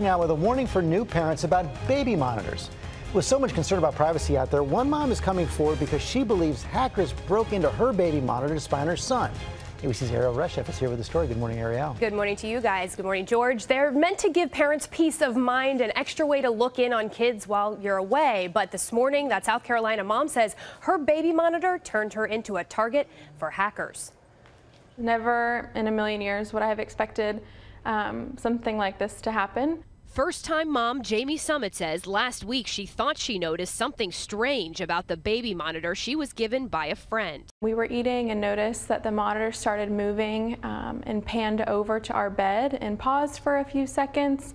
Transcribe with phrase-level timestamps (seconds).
[0.00, 2.68] Now, with a warning for new parents about baby monitors.
[3.12, 6.24] With so much concern about privacy out there, one mom is coming forward because she
[6.24, 9.30] believes hackers broke into her baby monitor to spy on her son.
[9.82, 11.28] ABC's Erielle Reshef is here with the story.
[11.28, 11.96] Good morning, Erielle.
[12.00, 12.96] Good morning to you guys.
[12.96, 13.68] Good morning, George.
[13.68, 17.08] They're meant to give parents peace of mind, an extra way to look in on
[17.08, 18.50] kids while you're away.
[18.52, 22.64] But this morning, that South Carolina mom says her baby monitor turned her into a
[22.64, 23.06] target
[23.38, 24.10] for hackers.
[24.98, 27.40] Never in a million years would I have expected
[27.84, 29.84] um, something like this to happen.
[30.14, 35.08] First time mom Jamie Summitt says last week she thought she noticed something strange about
[35.08, 37.42] the baby monitor she was given by a friend.
[37.60, 42.12] We were eating and noticed that the monitor started moving um, and panned over to
[42.12, 44.54] our bed and paused for a few seconds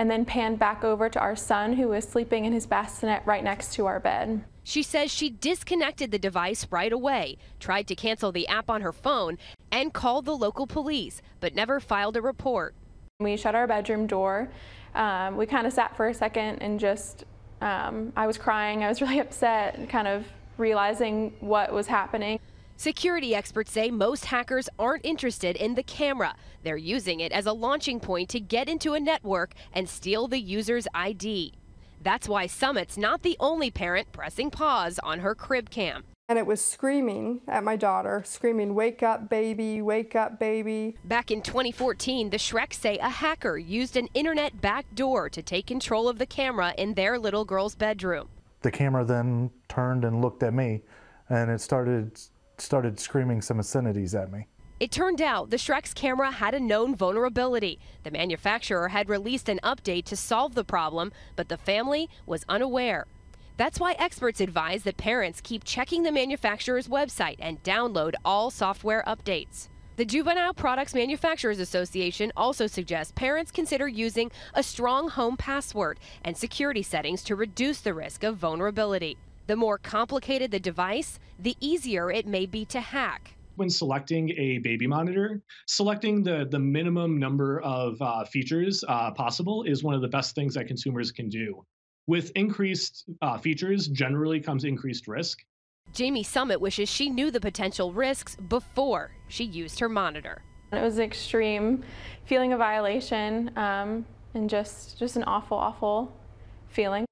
[0.00, 3.44] and then panned back over to our son who was sleeping in his bassinet right
[3.44, 4.42] next to our bed.
[4.64, 8.94] She says she disconnected the device right away, tried to cancel the app on her
[8.94, 9.36] phone,
[9.70, 12.74] and called the local police, but never filed a report.
[13.18, 14.48] We shut our bedroom door.
[14.94, 17.24] Um, we kind of sat for a second and just,
[17.60, 18.82] um, I was crying.
[18.82, 20.24] I was really upset, kind of
[20.56, 22.40] realizing what was happening.
[22.80, 26.34] Security experts say most hackers aren't interested in the camera.
[26.62, 30.40] They're using it as a launching point to get into a network and steal the
[30.40, 31.52] user's ID.
[32.02, 36.46] That's why Summitt's not the only parent pressing pause on her crib cam and it
[36.46, 40.96] was screaming at my daughter, screaming, Wake up, baby, wake up, baby.
[41.04, 46.08] Back in 2014, the Schrecks say a hacker used an internet backdoor to take control
[46.08, 48.28] of the camera in their little girl's bedroom.
[48.62, 50.82] The camera then turned and looked at me,
[51.28, 52.16] and it started
[52.60, 54.46] started screaming some obscenities at me.
[54.80, 57.78] It turned out the Schrecks camera had a known vulnerability.
[58.02, 63.06] The manufacturer had released an update to solve the problem, but the family was unaware.
[63.58, 69.04] That's why experts advise that parents keep checking the manufacturer's website and download all software
[69.06, 69.68] updates.
[69.96, 76.34] The Juvenile Products Manufacturers Association also suggests parents consider using a strong home password and
[76.34, 79.18] security settings to reduce the risk of vulnerability.
[79.46, 84.56] The more complicated the device, the easier it may be to hack when selecting a
[84.60, 90.00] baby monitor, selecting the, the minimum number of uh, features uh, possible is one of
[90.00, 91.62] the best things that consumers can do.
[92.06, 95.40] With increased uh, features generally comes increased risk.
[95.92, 100.40] Jamie Summitt wishes she knew the potential risks before she used her monitor.
[100.72, 101.82] It was an extreme
[102.24, 106.16] feeling of violation um, and just, just an awful, awful
[106.68, 107.04] feeling.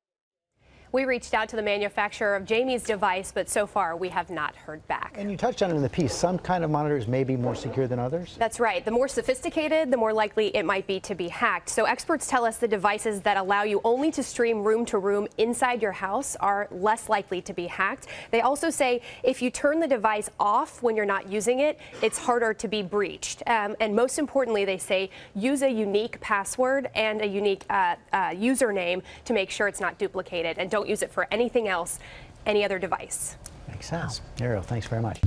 [0.99, 4.57] We reached out to the manufacturer of Jamie's device, but so far we have not
[4.57, 5.15] heard back.
[5.17, 6.13] And you touched on it in the piece.
[6.13, 8.35] Some kind of monitors may be more secure than others?
[8.37, 8.85] That's right.
[8.85, 11.69] The more sophisticated, the more likely it might be to be hacked.
[11.69, 15.29] So experts tell us the devices that allow you only to stream room to room
[15.39, 18.09] inside your house are less likely to be hacked.
[18.33, 22.19] They also say if you turn the device off when you're not using it, it's
[22.19, 23.45] harder to be breached.
[23.47, 28.31] Um, and most importantly, they say use a unique password and a unique uh, uh,
[28.31, 30.59] username to make sure it's not duplicated.
[30.59, 31.99] And don't use it for anything else,
[32.47, 33.37] any other device.
[33.69, 34.23] Makes sense.
[34.39, 35.21] Erielle, thanks very much.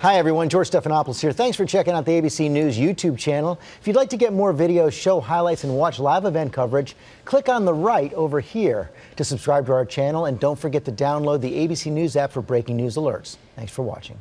[0.00, 0.50] Hi, everyone.
[0.50, 1.32] George Stephanopoulos here.
[1.32, 3.58] Thanks for checking out the ABC News YouTube channel.
[3.80, 6.94] If you'd like to get more videos, show highlights, and watch live event coverage,
[7.24, 10.26] click on the right over here to subscribe to our channel.
[10.26, 13.38] And don't forget to download the ABC News app for breaking news alerts.
[13.56, 14.18] Thanks for watching.